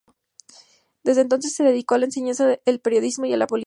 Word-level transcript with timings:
Desde 1.03 1.21
entonces 1.21 1.53
se 1.53 1.63
dedicó 1.63 1.93
a 1.93 1.99
la 1.99 2.05
enseñanza, 2.05 2.57
al 2.65 2.79
periodismo 2.79 3.25
y 3.27 3.33
a 3.33 3.37
la 3.37 3.45
política. 3.45 3.59